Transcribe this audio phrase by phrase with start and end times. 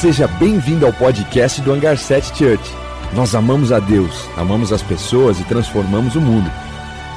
[0.00, 2.62] Seja bem-vindo ao podcast do Hangar 7 Church.
[3.16, 6.48] Nós amamos a Deus, amamos as pessoas e transformamos o mundo.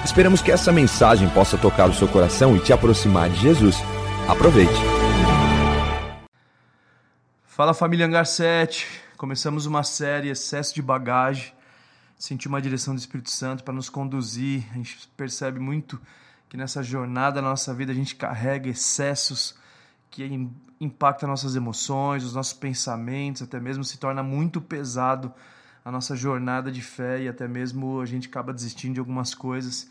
[0.04, 3.76] Esperamos que essa mensagem possa tocar o seu coração e te aproximar de Jesus.
[4.28, 4.74] Aproveite.
[7.44, 8.88] Fala família Hangar 7.
[9.16, 11.54] Começamos uma série Excesso de Bagagem.
[12.18, 14.66] Senti uma direção do Espírito Santo para nos conduzir.
[14.72, 16.02] A gente percebe muito
[16.50, 19.54] que nessa jornada na nossa vida a gente carrega excessos
[20.10, 20.24] que
[20.82, 25.32] impacta nossas emoções, os nossos pensamentos, até mesmo se torna muito pesado
[25.86, 29.90] a nossa jornada de fé e até mesmo a gente acaba desistindo de algumas coisas.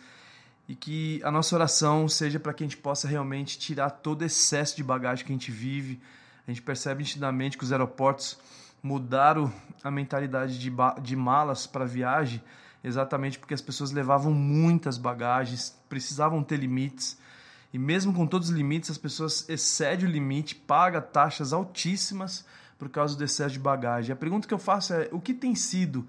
[0.69, 4.77] E que a nossa oração seja para que a gente possa realmente tirar todo excesso
[4.77, 6.01] de bagagem que a gente vive.
[6.47, 8.39] A gente percebe nitidamente que os aeroportos
[8.83, 9.53] mudaram
[9.85, 12.43] a mentalidade de, de malas para viagem,
[12.83, 17.17] exatamente porque as pessoas levavam muitas bagagens, precisavam ter limites.
[17.73, 22.45] E mesmo com todos os limites, as pessoas excedem o limite, pagam taxas altíssimas
[22.79, 24.13] por causa do excesso de bagagem.
[24.13, 26.07] A pergunta que eu faço é: o que tem sido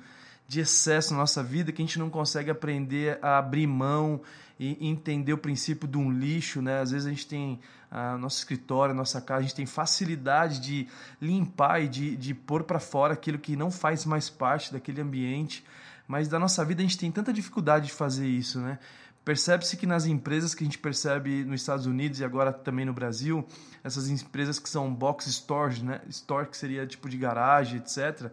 [0.48, 4.22] de excesso na nossa vida que a gente não consegue aprender a abrir mão
[4.59, 6.81] e entender o princípio de um lixo, né?
[6.81, 7.59] Às vezes a gente tem
[7.90, 10.88] a nosso escritório, a nossa casa, a gente tem facilidade de
[11.22, 15.64] limpar e de, de pôr para fora aquilo que não faz mais parte daquele ambiente,
[16.08, 18.78] mas da nossa vida a gente tem tanta dificuldade de fazer isso, né?
[19.24, 22.94] Percebe-se que nas empresas que a gente percebe nos Estados Unidos e agora também no
[22.94, 23.46] Brasil,
[23.84, 26.02] essas empresas que são box stores, né?
[26.10, 28.32] Store que seria tipo de garagem, etc.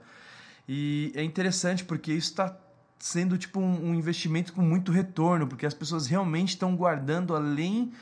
[0.67, 2.57] E é interessante porque isso está
[2.99, 7.93] sendo tipo um, investimento com muito retorno, porque as pessoas realmente estão guardando além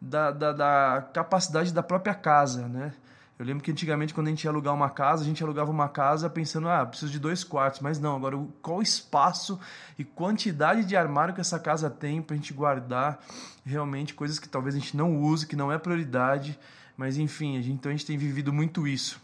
[0.00, 2.92] da, da, da capacidade da própria casa, né?
[3.36, 5.88] Eu lembro que antigamente, quando a gente ia alugar uma casa, a gente alugava uma
[5.88, 7.80] casa pensando, ah, preciso de dois quartos.
[7.80, 9.58] Mas não, agora qual espaço
[9.98, 13.18] e quantidade de armário que essa casa tem para a gente guardar
[13.64, 16.56] realmente coisas que talvez a gente não use, que não é prioridade.
[16.96, 19.20] Mas enfim, a gente, então a gente tem vivido muito isso.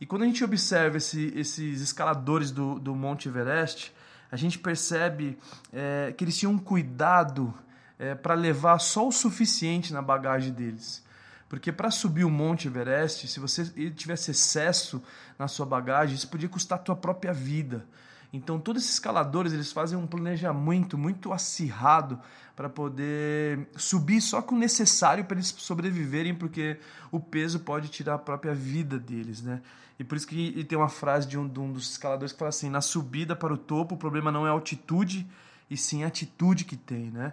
[0.00, 3.92] E quando a gente observa esse, esses escaladores do, do Monte Everest,
[4.30, 5.36] a gente percebe
[5.72, 7.52] é, que eles tinham um cuidado
[7.98, 11.02] é, para levar só o suficiente na bagagem deles.
[11.48, 15.02] Porque para subir o Monte Everest, se você tivesse excesso
[15.38, 17.86] na sua bagagem, isso podia custar a tua própria vida.
[18.32, 22.20] Então, todos esses escaladores, eles fazem um planejamento muito acirrado
[22.54, 26.78] para poder subir só com o necessário para eles sobreviverem, porque
[27.10, 29.62] o peso pode tirar a própria vida deles, né?
[29.98, 32.50] E por isso que tem uma frase de um, de um dos escaladores que fala
[32.50, 35.26] assim: na subida para o topo, o problema não é a altitude,
[35.70, 37.32] e sim a atitude que tem, né?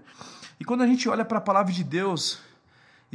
[0.59, 2.39] E quando a gente olha para a palavra de Deus,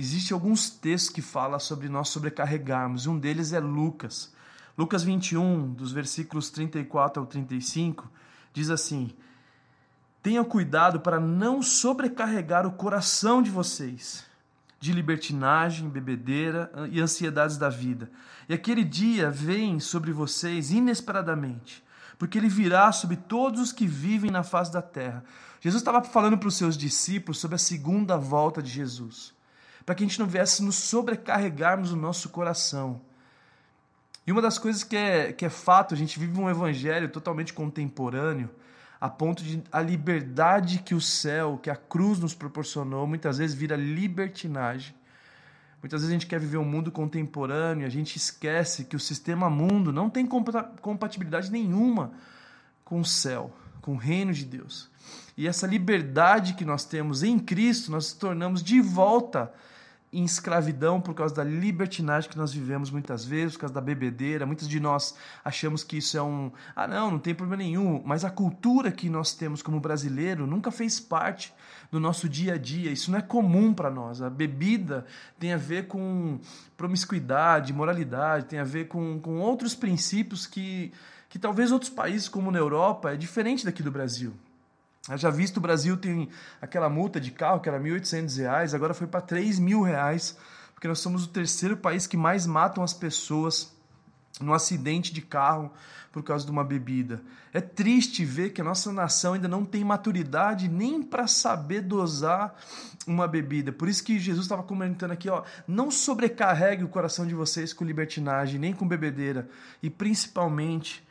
[0.00, 4.32] Existem alguns textos que falam sobre nós sobrecarregarmos, um deles é Lucas.
[4.78, 8.10] Lucas 21, dos versículos 34 ao 35,
[8.50, 9.14] diz assim:
[10.22, 14.24] Tenha cuidado para não sobrecarregar o coração de vocês
[14.80, 18.10] de libertinagem, bebedeira e ansiedades da vida.
[18.48, 21.84] E aquele dia vem sobre vocês inesperadamente,
[22.18, 25.22] porque ele virá sobre todos os que vivem na face da terra.
[25.60, 29.38] Jesus estava falando para os seus discípulos sobre a segunda volta de Jesus
[29.84, 33.00] para que a gente não viesse nos sobrecarregarmos o nosso coração.
[34.26, 37.52] E uma das coisas que é, que é fato, a gente vive um evangelho totalmente
[37.52, 38.50] contemporâneo,
[39.00, 43.56] a ponto de a liberdade que o céu, que a cruz nos proporcionou, muitas vezes
[43.56, 44.94] vira libertinagem.
[45.82, 49.48] Muitas vezes a gente quer viver um mundo contemporâneo, a gente esquece que o sistema
[49.48, 52.12] mundo não tem compatibilidade nenhuma
[52.84, 54.89] com o céu, com o reino de Deus.
[55.40, 59.50] E essa liberdade que nós temos em Cristo, nós tornamos de volta
[60.12, 64.44] em escravidão por causa da libertinagem que nós vivemos muitas vezes, por causa da bebedeira.
[64.44, 66.52] Muitos de nós achamos que isso é um.
[66.76, 68.02] Ah, não, não tem problema nenhum.
[68.04, 71.54] Mas a cultura que nós temos como brasileiro nunca fez parte
[71.90, 72.90] do nosso dia a dia.
[72.90, 74.20] Isso não é comum para nós.
[74.20, 75.06] A bebida
[75.38, 76.38] tem a ver com
[76.76, 80.92] promiscuidade, moralidade, tem a ver com, com outros princípios que,
[81.30, 84.34] que talvez outros países, como na Europa, é diferente daqui do Brasil.
[85.16, 86.28] Já visto o Brasil tem
[86.60, 90.36] aquela multa de carro que era R$ 1.800, agora foi para R$ reais,
[90.74, 93.74] porque nós somos o terceiro país que mais matam as pessoas
[94.41, 95.72] no acidente de carro
[96.12, 97.22] por causa de uma bebida.
[97.52, 102.54] É triste ver que a nossa nação ainda não tem maturidade nem para saber dosar
[103.06, 103.72] uma bebida.
[103.72, 107.84] Por isso que Jesus estava comentando aqui, ó, não sobrecarregue o coração de vocês com
[107.84, 109.48] libertinagem, nem com bebedeira,
[109.82, 111.04] e principalmente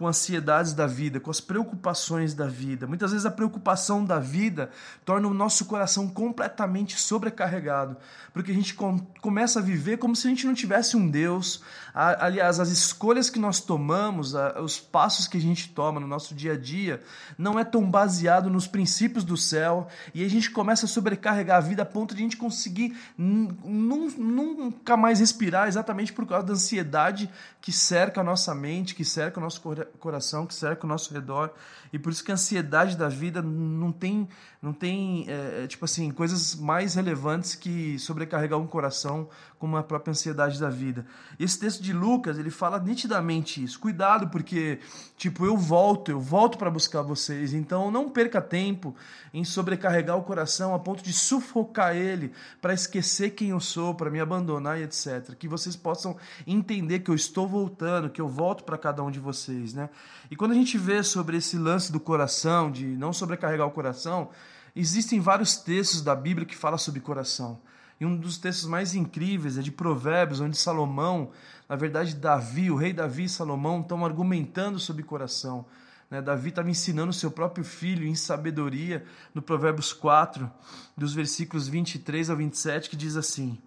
[0.00, 2.86] com ansiedades da vida, com as preocupações da vida.
[2.86, 4.70] Muitas vezes a preocupação da vida
[5.04, 7.98] torna o nosso coração completamente sobrecarregado,
[8.32, 11.62] porque a gente com, começa a viver como se a gente não tivesse um Deus.
[11.92, 16.06] A, aliás, as escolhas que nós tomamos, a, os passos que a gente toma no
[16.06, 17.02] nosso dia a dia,
[17.36, 21.60] não é tão baseado nos princípios do céu, e a gente começa a sobrecarregar a
[21.60, 27.28] vida a ponto de a gente conseguir nunca mais respirar, exatamente por causa da ansiedade
[27.60, 29.60] que cerca a nossa mente, que cerca o nosso
[29.98, 31.52] coração, que cerca o nosso redor.
[31.92, 34.28] E por isso que a ansiedade da vida não tem,
[34.62, 39.28] não tem é, é, tipo assim, coisas mais relevantes que sobrecarregar um coração
[39.58, 41.04] como a própria ansiedade da vida.
[41.38, 43.78] Esse texto de Lucas, ele fala nitidamente isso.
[43.78, 44.78] Cuidado, porque,
[45.16, 47.52] tipo, eu volto, eu volto para buscar vocês.
[47.52, 48.94] Então, não perca tempo
[49.34, 54.10] em sobrecarregar o coração a ponto de sufocar ele, para esquecer quem eu sou, para
[54.10, 55.34] me abandonar e etc.
[55.38, 56.16] Que vocês possam
[56.46, 59.90] entender que eu estou voltando, que eu volto para cada um de vocês, né?
[60.30, 64.30] E quando a gente vê sobre esse lance do coração, de não sobrecarregar o coração,
[64.74, 67.60] existem vários textos da Bíblia que falam sobre coração.
[68.00, 71.30] E um dos textos mais incríveis é de Provérbios, onde Salomão,
[71.68, 75.66] na verdade Davi, o rei Davi e Salomão estão argumentando sobre coração.
[76.10, 76.20] Né?
[76.20, 79.04] Davi estava ensinando seu próprio filho em sabedoria,
[79.34, 80.50] no Provérbios 4,
[80.96, 83.58] dos versículos 23 ao 27, que diz assim: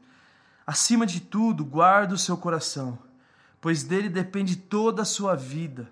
[0.65, 2.97] Acima de tudo, guarda o seu coração,
[3.61, 5.89] pois dele depende toda a sua vida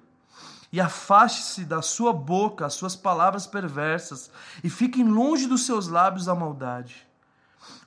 [0.71, 4.31] e afaste-se da sua boca as suas palavras perversas,
[4.63, 7.05] e fiquem longe dos seus lábios a maldade.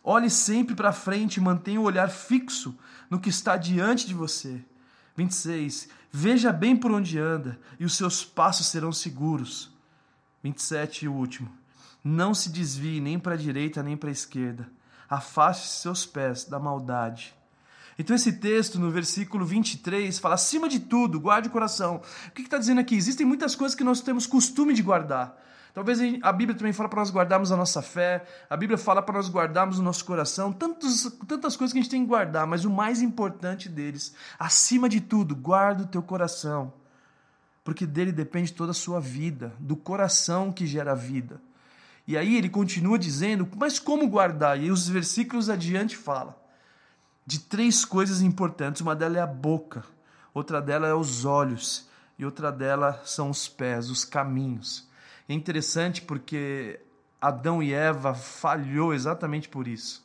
[0.02, 2.76] Olhe sempre para frente e mantenha o olhar fixo
[3.08, 4.62] no que está diante de você.
[5.16, 5.88] 26.
[6.12, 9.72] Veja bem por onde anda, e os seus passos serão seguros.
[10.42, 11.50] 27 e último.
[12.02, 14.68] Não se desvie nem para a direita nem para a esquerda.
[15.08, 17.34] Afaste seus pés da maldade.
[17.98, 22.02] Então, esse texto, no versículo 23, fala: acima de tudo, guarde o coração.
[22.28, 22.96] O que está dizendo aqui?
[22.96, 25.40] Existem muitas coisas que nós temos costume de guardar.
[25.72, 29.16] Talvez a Bíblia também fala para nós guardarmos a nossa fé, a Bíblia fala para
[29.16, 32.64] nós guardarmos o nosso coração, tantos, tantas coisas que a gente tem que guardar, mas
[32.64, 36.72] o mais importante deles, acima de tudo, guarda o teu coração,
[37.64, 41.42] porque dele depende toda a sua vida, do coração que gera a vida.
[42.06, 44.62] E aí ele continua dizendo, mas como guardar?
[44.62, 46.43] E os versículos adiante fala
[47.26, 48.80] de três coisas importantes.
[48.80, 49.84] Uma delas é a boca,
[50.32, 51.88] outra delas é os olhos
[52.18, 54.88] e outra delas são os pés, os caminhos.
[55.28, 56.80] É interessante porque
[57.20, 60.04] Adão e Eva falhou exatamente por isso.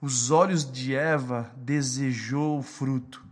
[0.00, 3.22] Os olhos de Eva desejou o fruto,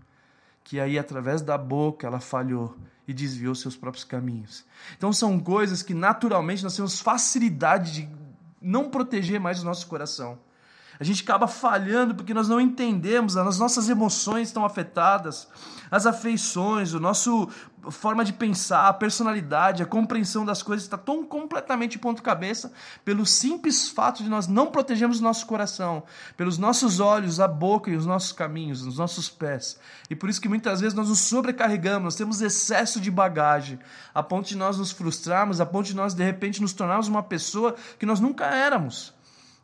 [0.62, 2.76] que aí através da boca ela falhou
[3.06, 4.64] e desviou seus próprios caminhos.
[4.96, 8.08] Então são coisas que naturalmente nós temos facilidade de
[8.60, 10.38] não proteger mais o nosso coração.
[11.00, 15.48] A gente acaba falhando porque nós não entendemos, as nossas emoções estão afetadas,
[15.90, 17.48] as afeições, o nosso
[17.90, 22.72] forma de pensar, a personalidade, a compreensão das coisas está tão completamente ponto cabeça
[23.04, 26.02] pelo simples fato de nós não protegermos o nosso coração,
[26.36, 29.78] pelos nossos olhos, a boca e os nossos caminhos, os nossos pés.
[30.10, 33.78] E por isso que muitas vezes nós nos sobrecarregamos, nós temos excesso de bagagem,
[34.12, 37.22] a ponto de nós nos frustrarmos, a ponto de nós de repente nos tornarmos uma
[37.22, 39.16] pessoa que nós nunca éramos.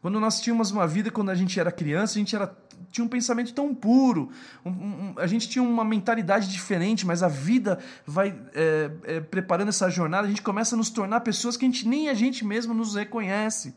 [0.05, 2.55] Quando nós tínhamos uma vida, quando a gente era criança, a gente era,
[2.93, 4.31] tinha um pensamento tão puro,
[4.63, 9.71] um, um, a gente tinha uma mentalidade diferente, mas a vida vai é, é, preparando
[9.71, 12.45] essa jornada, a gente começa a nos tornar pessoas que a gente, nem a gente
[12.45, 13.75] mesmo nos reconhece.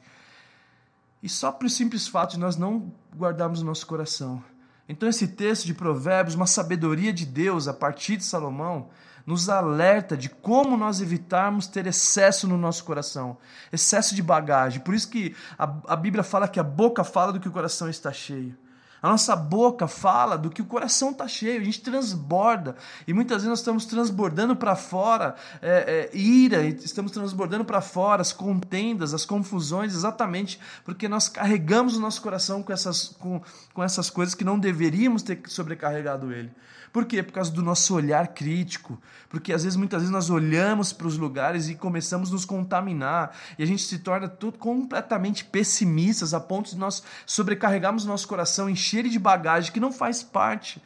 [1.24, 4.44] E só por simples fato de nós não guardarmos o nosso coração.
[4.90, 8.90] Então, esse texto de Provérbios, uma sabedoria de Deus a partir de Salomão,
[9.28, 13.38] nos alerta de como nós evitarmos ter excesso no nosso coração,
[13.74, 14.80] excesso de bagagem.
[14.80, 17.90] Por isso que a, a Bíblia fala que a boca fala do que o coração
[17.90, 18.58] está cheio.
[19.02, 22.76] A nossa boca fala do que o coração está cheio, a gente transborda.
[23.08, 28.22] E muitas vezes nós estamos transbordando para fora é, é, ira, estamos transbordando para fora
[28.22, 33.42] as contendas, as confusões, exatamente porque nós carregamos o nosso coração com essas, com,
[33.74, 36.52] com essas coisas que não deveríamos ter sobrecarregado ele.
[36.92, 37.22] Por quê?
[37.22, 39.00] Por causa do nosso olhar crítico.
[39.30, 43.36] Porque às vezes, muitas vezes, nós olhamos para os lugares e começamos a nos contaminar.
[43.58, 48.70] E a gente se torna tudo completamente pessimistas, a ponto de nós sobrecarregarmos nosso coração,
[48.70, 50.82] encher de bagagem que não faz parte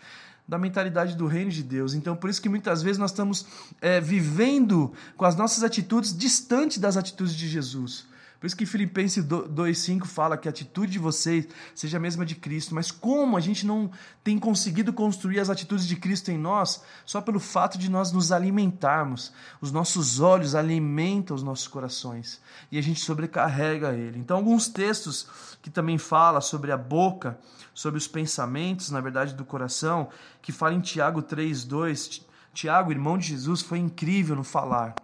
[0.47, 1.93] da mentalidade do reino de Deus.
[1.93, 3.45] Então, por isso que muitas vezes nós estamos
[3.79, 8.10] é, vivendo com as nossas atitudes distante das atitudes de Jesus.
[8.41, 12.33] Por isso que Filipenses 2,5 fala que a atitude de vocês seja a mesma de
[12.33, 12.73] Cristo.
[12.73, 13.91] Mas como a gente não
[14.23, 18.31] tem conseguido construir as atitudes de Cristo em nós, só pelo fato de nós nos
[18.31, 19.31] alimentarmos.
[19.61, 22.41] Os nossos olhos alimentam os nossos corações.
[22.71, 24.17] E a gente sobrecarrega ele.
[24.17, 25.27] Então, alguns textos
[25.61, 27.37] que também falam sobre a boca,
[27.75, 30.09] sobre os pensamentos, na verdade, do coração,
[30.41, 34.95] que fala em Tiago 3,2 Tiago, irmão de Jesus, foi incrível no falar.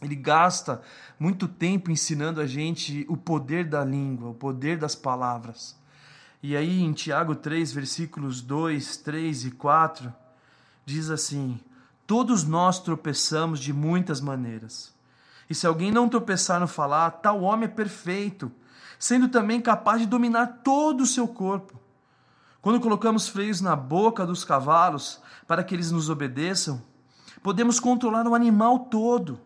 [0.00, 0.80] Ele gasta
[1.18, 5.78] muito tempo ensinando a gente o poder da língua, o poder das palavras.
[6.42, 10.12] E aí em Tiago 3, versículos 2, 3 e 4,
[10.86, 11.60] diz assim:
[12.06, 14.94] Todos nós tropeçamos de muitas maneiras.
[15.50, 18.50] E se alguém não tropeçar no falar, tal homem é perfeito,
[18.98, 21.78] sendo também capaz de dominar todo o seu corpo.
[22.62, 26.82] Quando colocamos freios na boca dos cavalos para que eles nos obedeçam,
[27.42, 29.40] podemos controlar o animal todo.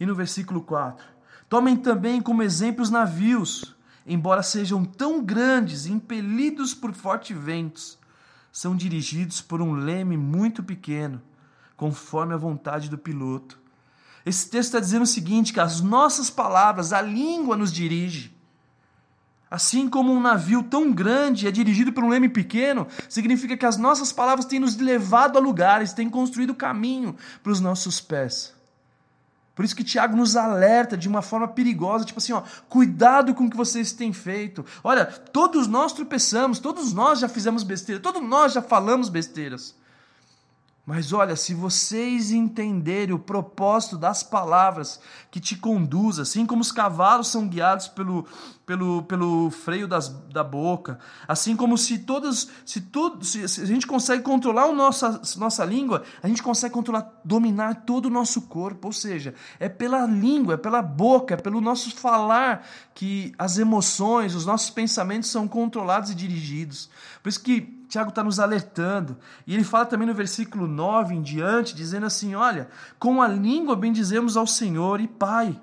[0.00, 1.04] E no versículo 4:
[1.48, 3.76] Tomem também como exemplo os navios
[4.06, 7.98] embora sejam tão grandes e impelidos por fortes ventos,
[8.52, 11.22] são dirigidos por um leme muito pequeno,
[11.76, 13.58] conforme a vontade do piloto.
[14.26, 18.36] Esse texto está dizendo o seguinte: que as nossas palavras, a língua nos dirige.
[19.48, 23.76] Assim como um navio tão grande é dirigido por um leme pequeno, significa que as
[23.76, 28.54] nossas palavras têm nos levado a lugares, têm construído caminho para os nossos pés.
[29.54, 33.44] Por isso que Tiago nos alerta de uma forma perigosa, tipo assim, ó, cuidado com
[33.44, 34.64] o que vocês têm feito.
[34.82, 39.74] Olha, todos nós tropeçamos, todos nós já fizemos besteira, todos nós já falamos besteiras.
[40.90, 44.98] Mas olha, se vocês entenderem o propósito das palavras
[45.30, 48.26] que te conduz, assim como os cavalos são guiados pelo,
[48.66, 53.66] pelo, pelo freio das, da boca, assim como se todas, se tudo, se, se a
[53.66, 58.42] gente consegue controlar a nossa, nossa língua, a gente consegue controlar, dominar todo o nosso
[58.42, 58.88] corpo.
[58.88, 62.66] Ou seja, é pela língua, é pela boca, é pelo nosso falar
[62.96, 66.90] que as emoções, os nossos pensamentos são controlados e dirigidos.
[67.22, 69.18] Por isso que Tiago está nos alertando.
[69.46, 73.74] E ele fala também no versículo 9 em diante, dizendo assim: Olha, com a língua
[73.74, 75.60] bendizemos ao Senhor e Pai.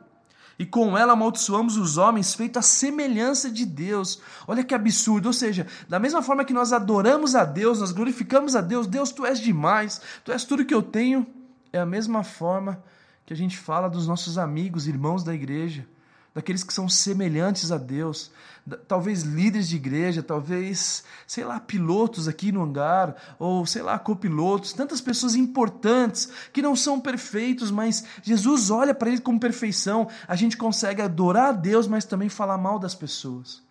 [0.60, 4.20] E com ela amaldiçoamos os homens, feito a semelhança de Deus.
[4.48, 5.28] Olha que absurdo.
[5.28, 9.12] Ou seja, da mesma forma que nós adoramos a Deus, nós glorificamos a Deus, Deus,
[9.12, 11.26] tu és demais, tu és tudo que eu tenho,
[11.72, 12.84] é a mesma forma
[13.26, 15.88] que a gente fala dos nossos amigos, irmãos da igreja
[16.38, 18.30] daqueles que são semelhantes a Deus,
[18.88, 24.72] talvez líderes de igreja, talvez, sei lá, pilotos aqui no hangar, ou sei lá, copilotos,
[24.72, 30.08] tantas pessoas importantes que não são perfeitos, mas Jesus olha para eles como perfeição.
[30.28, 33.64] A gente consegue adorar a Deus, mas também falar mal das pessoas.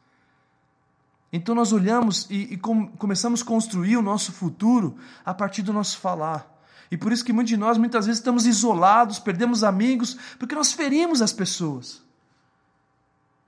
[1.33, 5.73] Então nós olhamos e, e com, começamos a construir o nosso futuro a partir do
[5.73, 6.53] nosso falar.
[6.91, 10.73] E por isso que muitos de nós muitas vezes estamos isolados, perdemos amigos, porque nós
[10.73, 12.05] ferimos as pessoas.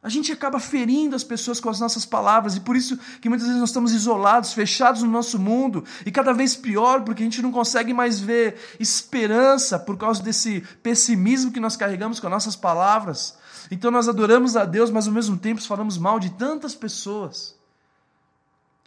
[0.09, 3.47] A gente acaba ferindo as pessoas com as nossas palavras e por isso que muitas
[3.47, 7.43] vezes nós estamos isolados, fechados no nosso mundo e cada vez pior porque a gente
[7.43, 12.57] não consegue mais ver esperança por causa desse pessimismo que nós carregamos com as nossas
[12.57, 13.37] palavras.
[13.71, 17.55] Então nós adoramos a Deus, mas ao mesmo tempo falamos mal de tantas pessoas.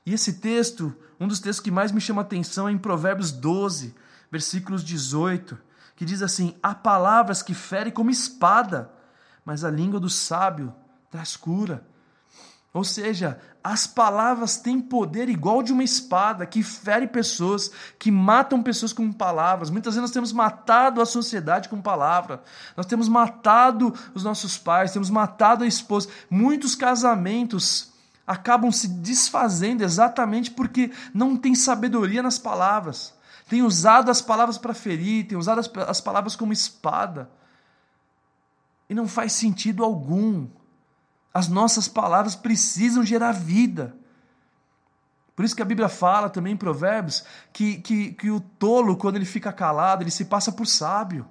[0.03, 3.31] E esse texto, um dos textos que mais me chama a atenção é em Provérbios
[3.31, 3.93] 12,
[4.31, 5.55] versículos 18,
[5.95, 8.91] que diz assim: Há palavras que ferem como espada,
[9.45, 10.73] mas a língua do sábio
[11.11, 11.85] traz cura.
[12.73, 18.63] Ou seja, as palavras têm poder igual de uma espada que fere pessoas, que matam
[18.63, 19.69] pessoas com palavras.
[19.69, 22.41] Muitas vezes nós temos matado a sociedade com palavra.
[22.77, 26.07] Nós temos matado os nossos pais, temos matado a esposa.
[26.29, 27.91] Muitos casamentos
[28.25, 33.13] acabam se desfazendo exatamente porque não tem sabedoria nas palavras.
[33.49, 37.29] Tem usado as palavras para ferir, tem usado as, as palavras como espada.
[38.89, 40.47] E não faz sentido algum
[41.33, 43.95] as nossas palavras precisam gerar vida.
[45.35, 47.23] Por isso que a Bíblia fala também em Provérbios
[47.53, 51.25] que, que, que o tolo, quando ele fica calado, ele se passa por sábio.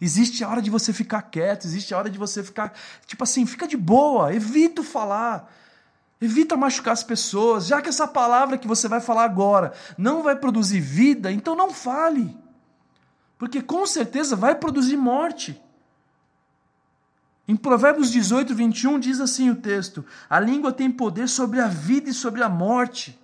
[0.00, 2.72] Existe a hora de você ficar quieto, existe a hora de você ficar,
[3.06, 5.52] tipo assim, fica de boa, evita falar,
[6.20, 7.66] evita machucar as pessoas.
[7.66, 11.70] Já que essa palavra que você vai falar agora não vai produzir vida, então não
[11.70, 12.34] fale,
[13.36, 15.60] porque com certeza vai produzir morte.
[17.50, 22.08] Em Provérbios 18, 21 diz assim o texto: A língua tem poder sobre a vida
[22.08, 23.18] e sobre a morte.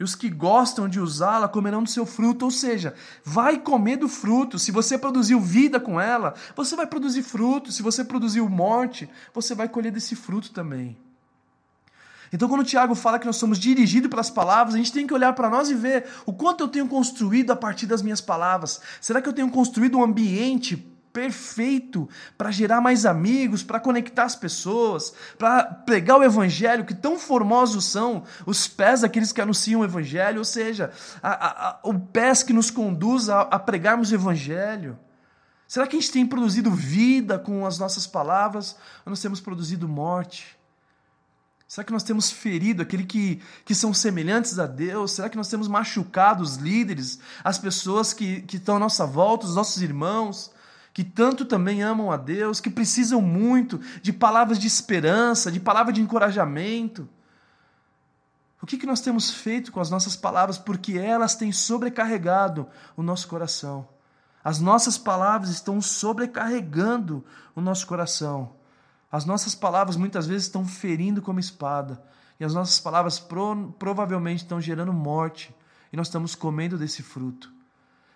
[0.00, 4.08] E os que gostam de usá-la comerão do seu fruto, ou seja, vai comer do
[4.08, 4.58] fruto.
[4.58, 7.70] Se você produziu vida com ela, você vai produzir fruto.
[7.70, 10.98] Se você produziu morte, você vai colher desse fruto também.
[12.32, 15.14] Então, quando o Tiago fala que nós somos dirigidos pelas palavras, a gente tem que
[15.14, 18.80] olhar para nós e ver o quanto eu tenho construído a partir das minhas palavras.
[19.00, 24.34] Será que eu tenho construído um ambiente perfeito para gerar mais amigos, para conectar as
[24.34, 29.84] pessoas, para pregar o evangelho, que tão formosos são os pés daqueles que anunciam o
[29.84, 30.90] evangelho, ou seja,
[31.22, 34.98] a, a, o pés que nos conduz a, a pregarmos o evangelho.
[35.68, 38.76] Será que a gente tem produzido vida com as nossas palavras
[39.06, 40.58] ou nós temos produzido morte?
[41.66, 45.12] Será que nós temos ferido aquele que, que são semelhantes a Deus?
[45.12, 49.46] Será que nós temos machucado os líderes, as pessoas que, que estão à nossa volta,
[49.46, 50.50] os nossos irmãos,
[50.92, 55.92] que tanto também amam a Deus, que precisam muito de palavras de esperança, de palavra
[55.92, 57.08] de encorajamento?
[58.60, 60.58] O que, que nós temos feito com as nossas palavras?
[60.58, 63.88] Porque elas têm sobrecarregado o nosso coração.
[64.44, 67.24] As nossas palavras estão sobrecarregando
[67.56, 68.52] o nosso coração.
[69.10, 72.02] As nossas palavras muitas vezes estão ferindo como espada.
[72.38, 75.54] E as nossas palavras pro, provavelmente estão gerando morte.
[75.92, 77.52] E nós estamos comendo desse fruto.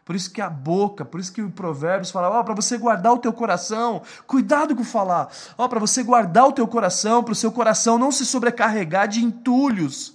[0.06, 2.78] Por isso que a boca, por isso que o Provérbios fala, ó, oh, para você
[2.78, 5.28] guardar o teu coração, cuidado com falar.
[5.58, 9.08] Ó, oh, para você guardar o teu coração, para o seu coração não se sobrecarregar
[9.08, 10.14] de entulhos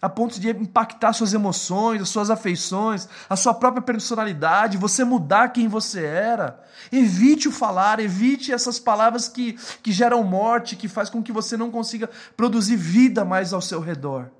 [0.00, 5.48] a ponto de impactar suas emoções, as suas afeições, a sua própria personalidade, você mudar
[5.48, 6.62] quem você era.
[6.90, 11.56] Evite o falar, evite essas palavras que, que geram morte, que faz com que você
[11.56, 14.30] não consiga produzir vida mais ao seu redor.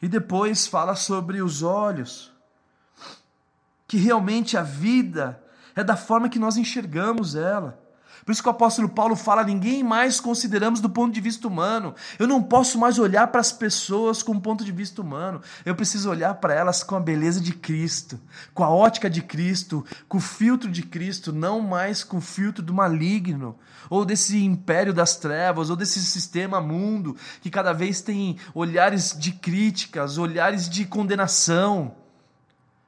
[0.00, 2.32] E depois fala sobre os olhos,
[3.86, 5.42] que realmente a vida
[5.74, 7.80] é da forma que nós enxergamos ela.
[8.24, 11.94] Por isso que o apóstolo Paulo fala: ninguém mais consideramos do ponto de vista humano.
[12.18, 15.40] Eu não posso mais olhar para as pessoas com o ponto de vista humano.
[15.64, 18.18] Eu preciso olhar para elas com a beleza de Cristo,
[18.54, 22.62] com a ótica de Cristo, com o filtro de Cristo, não mais com o filtro
[22.62, 23.56] do maligno,
[23.90, 29.32] ou desse império das trevas, ou desse sistema mundo que cada vez tem olhares de
[29.32, 31.94] críticas, olhares de condenação.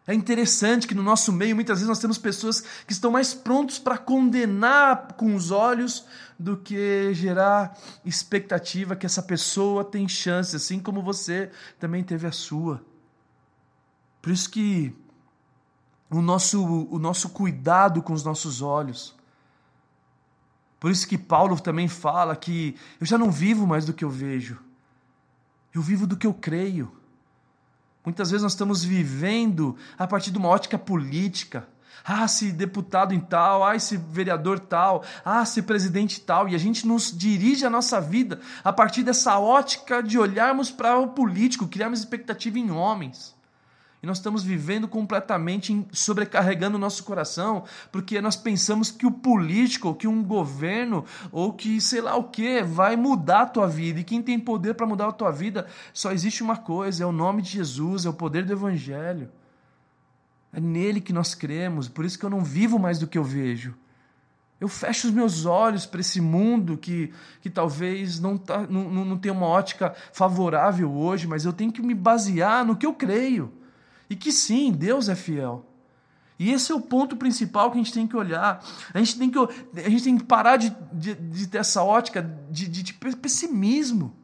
[0.06, 3.78] É interessante que no nosso meio muitas vezes nós temos pessoas que estão mais prontos
[3.78, 6.04] para condenar com os olhos
[6.38, 12.32] do que gerar expectativa que essa pessoa tem chance, assim como você também teve a
[12.32, 12.82] sua.
[14.22, 14.94] Por isso que
[16.10, 19.14] o nosso, o nosso cuidado com os nossos olhos.
[20.80, 24.10] Por isso que Paulo também fala que eu já não vivo mais do que eu
[24.10, 24.58] vejo,
[25.74, 26.99] eu vivo do que eu creio.
[28.04, 31.68] Muitas vezes nós estamos vivendo a partir de uma ótica política.
[32.04, 36.58] Ah, se deputado em tal, ah, se vereador tal, ah, se presidente tal, e a
[36.58, 41.68] gente nos dirige a nossa vida a partir dessa ótica de olharmos para o político,
[41.68, 43.34] criarmos expectativa em homens.
[44.02, 49.88] E nós estamos vivendo completamente sobrecarregando o nosso coração, porque nós pensamos que o político,
[49.88, 54.00] ou que um governo, ou que sei lá o que, vai mudar a tua vida.
[54.00, 57.12] E quem tem poder para mudar a tua vida, só existe uma coisa: é o
[57.12, 59.30] nome de Jesus, é o poder do Evangelho.
[60.52, 63.22] É nele que nós cremos, por isso que eu não vivo mais do que eu
[63.22, 63.74] vejo.
[64.58, 69.16] Eu fecho os meus olhos para esse mundo que, que talvez não, tá, não, não
[69.16, 73.59] tenha uma ótica favorável hoje, mas eu tenho que me basear no que eu creio.
[74.10, 75.64] E que sim, Deus é fiel.
[76.36, 78.64] E esse é o ponto principal que a gente tem que olhar.
[78.92, 82.20] A gente tem que, a gente tem que parar de, de, de ter essa ótica
[82.50, 84.16] de, de, de pessimismo.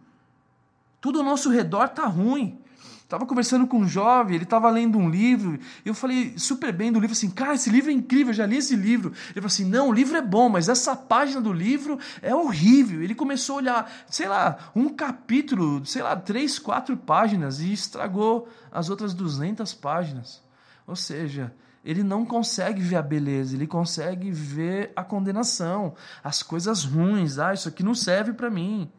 [1.00, 2.58] Tudo ao nosso redor está ruim.
[3.06, 6.98] Estava conversando com um jovem, ele estava lendo um livro, eu falei super bem do
[6.98, 9.12] livro, assim, cara, esse livro é incrível, eu já li esse livro.
[9.26, 13.00] Ele falou assim, não, o livro é bom, mas essa página do livro é horrível.
[13.00, 18.48] Ele começou a olhar, sei lá, um capítulo, sei lá, três, quatro páginas e estragou
[18.72, 20.42] as outras 200 páginas.
[20.84, 26.82] Ou seja, ele não consegue ver a beleza, ele consegue ver a condenação, as coisas
[26.82, 27.38] ruins.
[27.38, 28.90] Ah, isso aqui não serve para mim.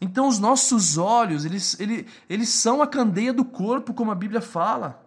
[0.00, 4.40] Então, os nossos olhos, eles, eles, eles são a candeia do corpo, como a Bíblia
[4.40, 5.02] fala.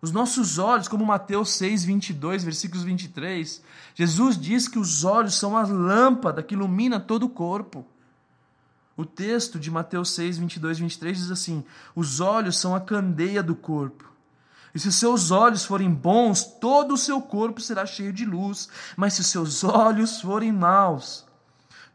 [0.00, 3.62] Os nossos olhos, como Mateus 6, 22, versículos 23,
[3.94, 7.84] Jesus diz que os olhos são a lâmpada que ilumina todo o corpo.
[8.96, 11.64] O texto de Mateus 6, 22, 23 diz assim:
[11.94, 14.10] Os olhos são a candeia do corpo.
[14.74, 18.68] E se seus olhos forem bons, todo o seu corpo será cheio de luz.
[18.96, 21.25] Mas se seus olhos forem maus,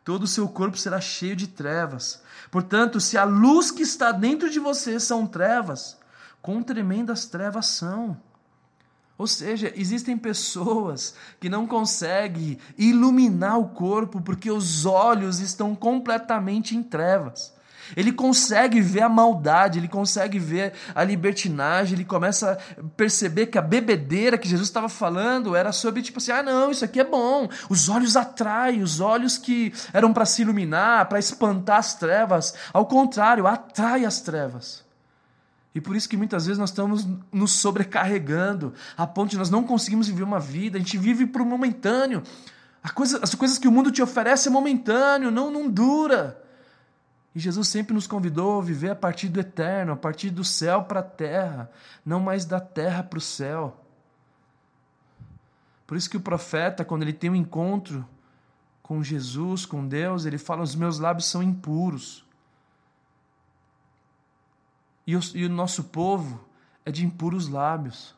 [0.03, 2.21] todo o seu corpo será cheio de trevas.
[2.49, 5.97] Portanto, se a luz que está dentro de você são trevas,
[6.41, 8.17] quão tremendas trevas são.
[9.17, 16.75] Ou seja, existem pessoas que não conseguem iluminar o corpo porque os olhos estão completamente
[16.75, 17.53] em trevas.
[17.95, 23.57] Ele consegue ver a maldade, ele consegue ver a libertinagem, ele começa a perceber que
[23.57, 27.03] a bebedeira que Jesus estava falando era sobre, tipo assim, ah, não, isso aqui é
[27.03, 27.49] bom.
[27.69, 32.53] Os olhos atraem, os olhos que eram para se iluminar, para espantar as trevas.
[32.73, 34.83] Ao contrário, atrai as trevas.
[35.73, 39.63] E por isso que muitas vezes nós estamos nos sobrecarregando, a ponto de nós não
[39.63, 42.23] conseguimos viver uma vida, a gente vive por um momentâneo.
[42.93, 46.41] Coisa, as coisas que o mundo te oferece é momentâneo, não, não dura.
[47.33, 50.83] E Jesus sempre nos convidou a viver a partir do eterno, a partir do céu
[50.83, 51.71] para a terra,
[52.05, 53.77] não mais da terra para o céu.
[55.87, 58.05] Por isso que o profeta, quando ele tem um encontro
[58.81, 62.25] com Jesus, com Deus, ele fala: os meus lábios são impuros.
[65.07, 66.43] E o, e o nosso povo
[66.85, 68.13] é de impuros lábios.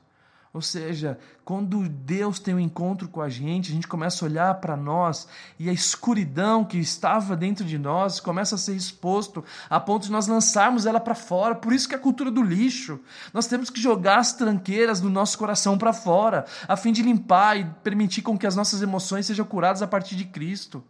[0.53, 4.53] Ou seja, quando Deus tem um encontro com a gente, a gente começa a olhar
[4.61, 9.79] para nós e a escuridão que estava dentro de nós começa a ser exposto a
[9.79, 11.55] ponto de nós lançarmos ela para fora.
[11.55, 12.99] Por isso que é a cultura do lixo.
[13.33, 17.57] Nós temos que jogar as tranqueiras do nosso coração para fora, a fim de limpar
[17.57, 20.83] e permitir com que as nossas emoções sejam curadas a partir de Cristo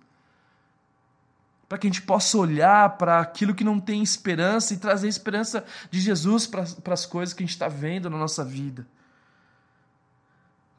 [1.69, 5.63] para que a gente possa olhar para aquilo que não tem esperança e trazer esperança
[5.89, 8.85] de Jesus para as coisas que a gente está vendo na nossa vida.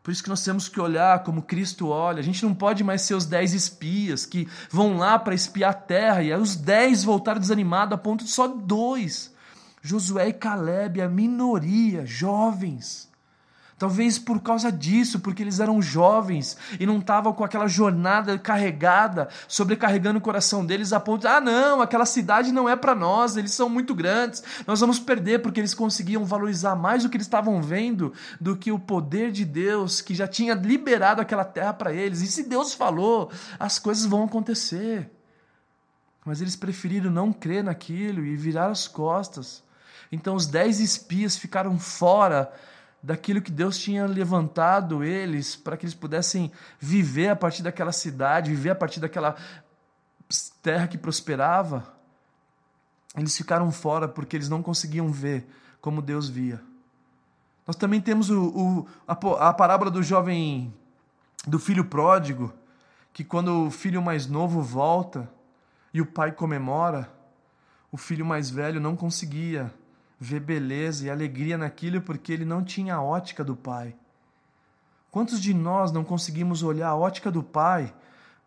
[0.04, 2.20] Por isso que nós temos que olhar como Cristo olha.
[2.20, 5.74] A gente não pode mais ser os dez espias que vão lá para espiar a
[5.74, 9.32] terra e aí os dez voltaram desanimados a ponto de só dois.
[9.80, 13.08] Josué e Caleb, a minoria, jovens.
[13.84, 19.28] Talvez por causa disso, porque eles eram jovens e não estavam com aquela jornada carregada,
[19.46, 23.36] sobrecarregando o coração deles a ponto de, ah, não, aquela cidade não é para nós,
[23.36, 27.26] eles são muito grandes, nós vamos perder, porque eles conseguiam valorizar mais o que eles
[27.26, 31.92] estavam vendo do que o poder de Deus que já tinha liberado aquela terra para
[31.92, 32.22] eles.
[32.22, 35.10] E se Deus falou, as coisas vão acontecer.
[36.24, 39.62] Mas eles preferiram não crer naquilo e virar as costas.
[40.10, 42.50] Então os dez espias ficaram fora
[43.04, 48.48] daquilo que Deus tinha levantado eles para que eles pudessem viver a partir daquela cidade,
[48.48, 49.36] viver a partir daquela
[50.62, 51.94] terra que prosperava.
[53.14, 55.46] Eles ficaram fora porque eles não conseguiam ver
[55.82, 56.62] como Deus via.
[57.66, 59.12] Nós também temos o, o, a,
[59.48, 60.72] a parábola do jovem,
[61.46, 62.54] do filho pródigo,
[63.12, 65.30] que quando o filho mais novo volta
[65.92, 67.12] e o pai comemora,
[67.92, 69.70] o filho mais velho não conseguia
[70.18, 73.94] ver beleza e alegria naquilo porque ele não tinha a ótica do Pai.
[75.10, 77.94] Quantos de nós não conseguimos olhar a ótica do Pai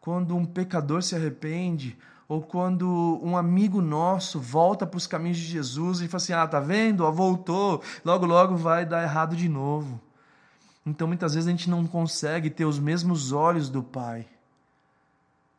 [0.01, 5.45] quando um pecador se arrepende ou quando um amigo nosso volta para os caminhos de
[5.45, 7.05] Jesus e fala assim: ah, tá vendo?
[7.05, 10.01] Ó, voltou, logo, logo vai dar errado de novo.
[10.85, 14.27] Então muitas vezes a gente não consegue ter os mesmos olhos do Pai.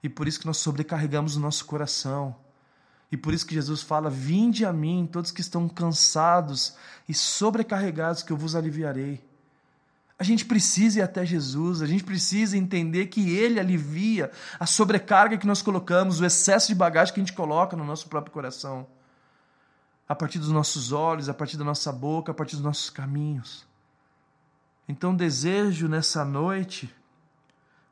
[0.02, 2.34] E por isso que nós sobrecarregamos o nosso coração.
[3.10, 6.76] E por isso que Jesus fala: Vinde a mim, todos que estão cansados
[7.08, 9.26] e sobrecarregados, que eu vos aliviarei.
[10.18, 15.38] A gente precisa ir até Jesus, a gente precisa entender que Ele alivia a sobrecarga
[15.38, 18.86] que nós colocamos, o excesso de bagagem que a gente coloca no nosso próprio coração.
[20.08, 23.64] A partir dos nossos olhos, a partir da nossa boca, a partir dos nossos caminhos.
[24.88, 26.92] Então, desejo nessa noite,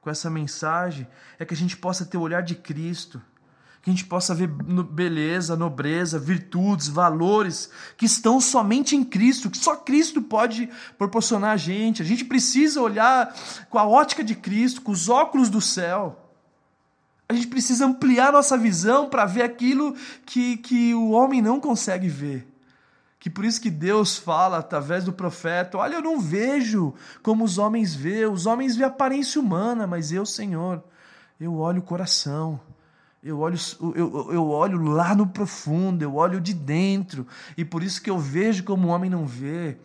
[0.00, 1.07] com essa mensagem,
[1.38, 3.22] é que a gente possa ter o olhar de Cristo
[3.87, 9.57] que a gente possa ver beleza, nobreza, virtudes, valores que estão somente em Cristo, que
[9.57, 10.68] só Cristo pode
[10.99, 12.03] proporcionar a gente.
[12.03, 13.33] A gente precisa olhar
[13.70, 16.18] com a ótica de Cristo, com os óculos do céu.
[17.29, 19.94] A gente precisa ampliar nossa visão para ver aquilo
[20.25, 22.44] que, que o homem não consegue ver.
[23.20, 27.57] Que por isso que Deus fala através do profeta: Olha, eu não vejo como os
[27.57, 30.83] homens vê, os homens vê aparência humana, mas eu, Senhor,
[31.38, 32.59] eu olho o coração.
[33.27, 33.59] Eu olho,
[33.97, 38.17] eu, eu olho lá no profundo, eu olho de dentro, e por isso que eu
[38.17, 39.77] vejo como o homem não vê.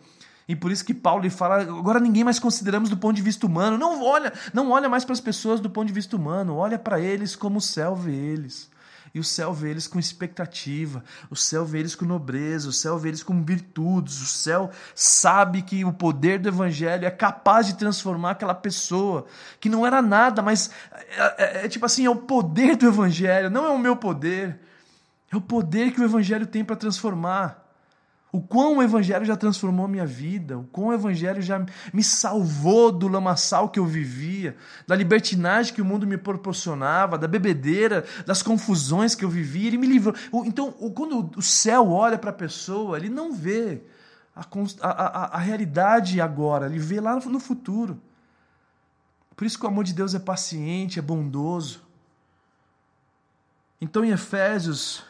[0.46, 3.44] E por isso que Paulo lhe fala, agora ninguém mais consideramos do ponto de vista
[3.44, 3.76] humano.
[3.76, 7.00] Não olha, não olha mais para as pessoas do ponto de vista humano, olha para
[7.00, 8.70] eles como o céu vê eles.
[9.14, 12.98] E o céu vê eles com expectativa, o céu vê eles com nobreza, o céu
[12.98, 17.74] vê eles com virtudes, o céu sabe que o poder do Evangelho é capaz de
[17.74, 19.26] transformar aquela pessoa
[19.60, 23.50] que não era nada, mas é, é, é tipo assim: é o poder do Evangelho,
[23.50, 24.58] não é o meu poder,
[25.30, 27.61] é o poder que o Evangelho tem para transformar.
[28.32, 32.90] O quão o Evangelho já transformou minha vida, o quão o Evangelho já me salvou
[32.90, 38.42] do lamaçal que eu vivia, da libertinagem que o mundo me proporcionava, da bebedeira, das
[38.42, 40.14] confusões que eu vivia, ele me livrou.
[40.46, 43.82] Então, quando o céu olha para a pessoa, ele não vê
[44.34, 44.46] a,
[44.80, 48.00] a, a, realidade agora, ele vê lá no futuro.
[49.36, 51.82] Por isso que o amor de Deus é paciente, é bondoso.
[53.78, 55.04] Então, em Efésios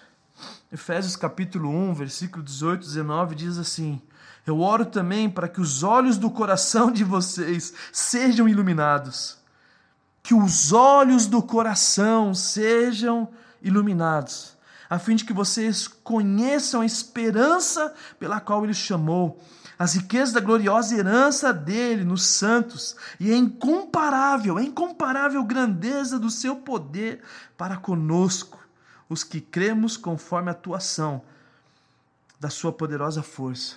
[0.72, 4.00] Efésios capítulo 1, versículo 18, 19 diz assim:
[4.46, 9.36] Eu oro também para que os olhos do coração de vocês sejam iluminados.
[10.22, 13.28] Que os olhos do coração sejam
[13.60, 14.56] iluminados,
[14.88, 19.42] a fim de que vocês conheçam a esperança pela qual ele chamou,
[19.78, 26.30] as riquezas da gloriosa herança dele nos santos e a incomparável, a incomparável grandeza do
[26.30, 27.20] seu poder
[27.56, 28.61] para conosco
[29.12, 31.22] os que cremos conforme a atuação
[32.40, 33.76] da sua poderosa força.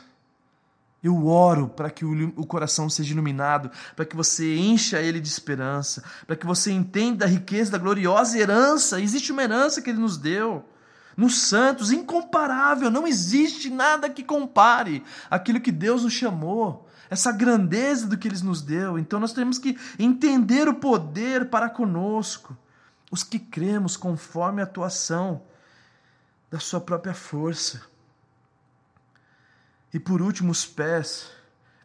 [1.04, 6.04] Eu oro para que o coração seja iluminado, para que você encha ele de esperança,
[6.26, 9.00] para que você entenda a riqueza da gloriosa herança.
[9.00, 10.66] Existe uma herança que ele nos deu.
[11.16, 18.08] Nos santos, incomparável, não existe nada que compare aquilo que Deus nos chamou, essa grandeza
[18.08, 18.98] do que ele nos deu.
[18.98, 22.58] Então nós temos que entender o poder para conosco,
[23.16, 25.42] os que cremos conforme a atuação
[26.52, 27.82] da sua própria força.
[29.94, 31.32] E por último, os pés.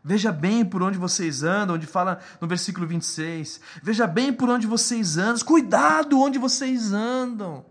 [0.02, 3.60] Veja bem por onde vocês andam, onde fala no versículo 26.
[3.80, 5.44] Veja bem por onde vocês andam.
[5.46, 7.64] Cuidado onde vocês andam.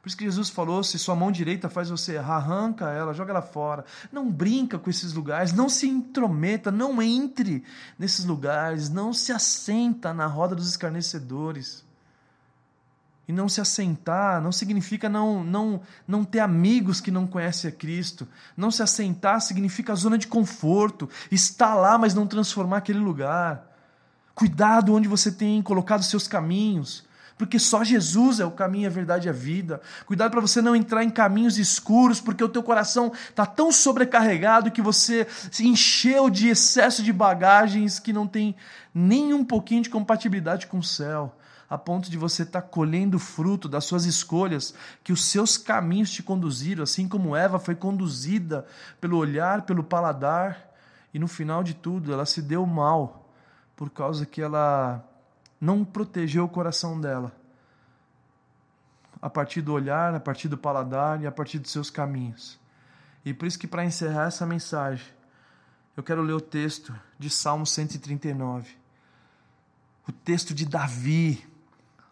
[0.00, 3.32] Por isso que Jesus falou: se sua mão direita faz você errar, arranca ela, joga
[3.32, 3.84] ela fora.
[4.10, 7.64] Não brinca com esses lugares, não se intrometa, não entre
[7.98, 11.83] nesses lugares, não se assenta na roda dos escarnecedores.
[13.26, 17.72] E não se assentar não significa não, não, não ter amigos que não conhecem a
[17.72, 18.28] Cristo.
[18.56, 23.66] Não se assentar significa zona de conforto, estar lá, mas não transformar aquele lugar.
[24.34, 27.04] Cuidado onde você tem colocado seus caminhos,
[27.38, 29.80] porque só Jesus é o caminho, a verdade e a vida.
[30.04, 34.70] Cuidado para você não entrar em caminhos escuros, porque o teu coração está tão sobrecarregado
[34.70, 38.54] que você se encheu de excesso de bagagens que não tem
[38.94, 41.34] nem um pouquinho de compatibilidade com o céu
[41.68, 46.10] a ponto de você estar tá colhendo fruto das suas escolhas, que os seus caminhos
[46.10, 48.66] te conduziram, assim como Eva foi conduzida
[49.00, 50.72] pelo olhar, pelo paladar,
[51.12, 53.30] e no final de tudo ela se deu mal
[53.76, 55.04] por causa que ela
[55.60, 57.32] não protegeu o coração dela.
[59.22, 62.58] A partir do olhar, a partir do paladar e a partir dos seus caminhos.
[63.24, 65.06] E por isso que para encerrar essa mensagem,
[65.96, 68.76] eu quero ler o texto de Salmo 139.
[70.06, 71.46] O texto de Davi,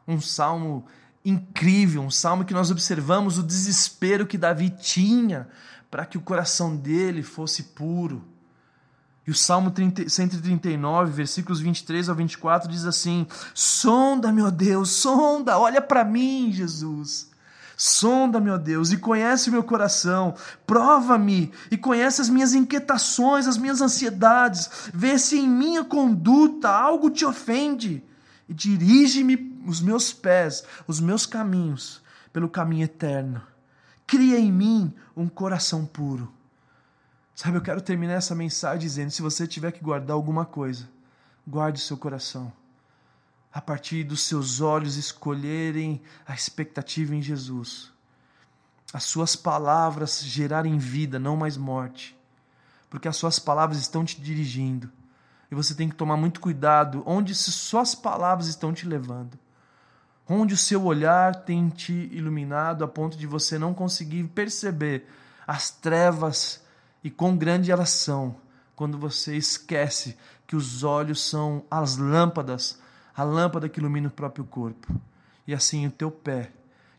[0.06, 0.84] um salmo
[1.24, 5.48] incrível, um salmo que nós observamos o desespero que Davi tinha
[5.90, 8.24] para que o coração dele fosse puro.
[9.26, 15.58] E o Salmo 30, 139, versículos 23 ao 24 diz assim: Sonda, meu Deus, sonda,
[15.58, 17.30] olha para mim, Jesus.
[17.76, 20.34] Sonda, meu Deus, e conhece o meu coração,
[20.66, 27.10] prova-me e conhece as minhas inquietações, as minhas ansiedades, vê se em minha conduta algo
[27.10, 28.02] te ofende
[28.48, 33.42] e dirige-me os meus pés, os meus caminhos, pelo caminho eterno.
[34.06, 36.32] Cria em mim um coração puro.
[37.34, 40.88] Sabe, eu quero terminar essa mensagem dizendo: se você tiver que guardar alguma coisa,
[41.46, 42.52] guarde o seu coração.
[43.52, 47.92] A partir dos seus olhos escolherem a expectativa em Jesus.
[48.92, 52.16] As suas palavras gerarem vida, não mais morte.
[52.88, 54.90] Porque as suas palavras estão te dirigindo
[55.52, 59.38] e você tem que tomar muito cuidado onde suas palavras estão te levando.
[60.28, 65.06] Onde o seu olhar tem te iluminado a ponto de você não conseguir perceber
[65.46, 66.64] as trevas
[67.02, 68.36] e quão grande elas são
[68.74, 72.80] quando você esquece que os olhos são as lâmpadas,
[73.14, 74.94] a lâmpada que ilumina o próprio corpo.
[75.46, 76.52] E assim o teu pé,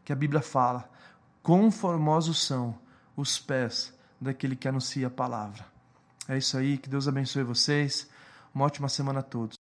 [0.04, 0.90] que a Bíblia fala,
[1.42, 2.78] quão formosos são
[3.16, 5.66] os pés daquele que anuncia a palavra.
[6.28, 8.10] É isso aí, que Deus abençoe vocês.
[8.56, 9.52] Uma ótima semana a todos.